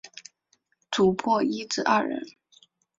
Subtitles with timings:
[0.89, 2.23] 主薄一至二人。